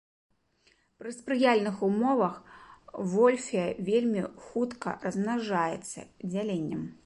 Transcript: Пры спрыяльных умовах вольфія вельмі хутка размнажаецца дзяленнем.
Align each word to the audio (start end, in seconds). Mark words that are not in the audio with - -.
Пры 1.01 1.11
спрыяльных 1.17 1.75
умовах 1.89 2.35
вольфія 3.13 3.67
вельмі 3.93 4.21
хутка 4.49 4.99
размнажаецца 5.07 5.99
дзяленнем. 6.31 6.81